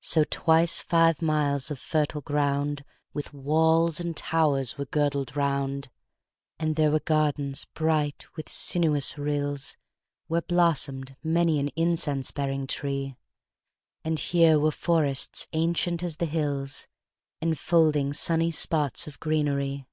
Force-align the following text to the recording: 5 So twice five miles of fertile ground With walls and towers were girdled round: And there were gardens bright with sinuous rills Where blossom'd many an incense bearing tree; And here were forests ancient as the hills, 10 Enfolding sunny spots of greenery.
5 0.00 0.06
So 0.06 0.24
twice 0.30 0.78
five 0.78 1.20
miles 1.20 1.70
of 1.70 1.78
fertile 1.78 2.22
ground 2.22 2.82
With 3.12 3.34
walls 3.34 4.00
and 4.00 4.16
towers 4.16 4.78
were 4.78 4.86
girdled 4.86 5.36
round: 5.36 5.90
And 6.58 6.76
there 6.76 6.90
were 6.90 7.00
gardens 7.00 7.66
bright 7.74 8.24
with 8.36 8.48
sinuous 8.48 9.18
rills 9.18 9.76
Where 10.28 10.40
blossom'd 10.40 11.14
many 11.22 11.60
an 11.60 11.68
incense 11.76 12.30
bearing 12.30 12.66
tree; 12.66 13.16
And 14.02 14.18
here 14.18 14.58
were 14.58 14.70
forests 14.70 15.46
ancient 15.52 16.02
as 16.02 16.16
the 16.16 16.24
hills, 16.24 16.88
10 17.42 17.50
Enfolding 17.50 18.14
sunny 18.14 18.50
spots 18.50 19.06
of 19.06 19.20
greenery. 19.20 19.84